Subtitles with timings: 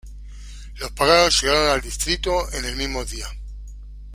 [0.77, 3.27] Los paganos llegaron al distrito en el mismo día.